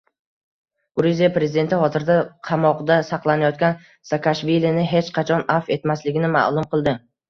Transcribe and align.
Gruziya 1.01 1.29
prezidenti 1.35 1.79
hozirda 1.83 2.17
qamoqda 2.51 2.99
saqlanayotgan 3.11 3.87
Saakashvilini 4.13 4.91
hech 4.97 5.17
qachon 5.23 5.49
afv 5.61 5.75
etmasligini 5.81 6.37
ma’lum 6.39 6.73
qildi 6.77 7.03